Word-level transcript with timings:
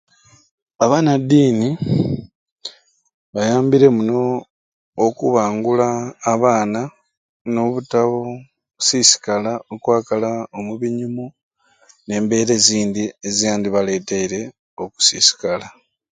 Abanadiini 0.83 1.69
bayambire 3.33 3.87
muno 3.95 4.21
okubangula 5.05 5.87
abaana 6.33 6.81
n'obutabuu 7.51 8.33
sisikala 8.85 9.51
okwakala 9.73 10.29
omubinyumu 10.57 11.25
n'embeera 12.05 12.53
ezindi 12.59 13.03
ezandibaleteire 13.27 14.41
okusiisikala. 14.83 15.67